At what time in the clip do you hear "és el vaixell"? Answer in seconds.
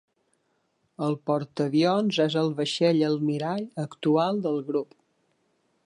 2.25-3.05